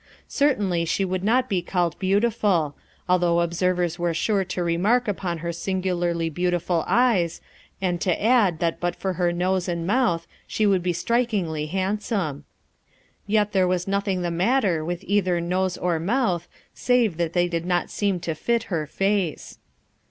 [0.27, 2.75] Cer tainly she would not be called beautiful,
[3.07, 7.39] al though observers were sure to remark upon her singularly beautiful eyes,
[7.79, 12.45] and to add that but for her nose and mouth she would be strikingly handsome.
[13.27, 17.67] Yet there was nothing the matter with either nose or mouth save that they did
[17.67, 19.59] not seem to fit her face.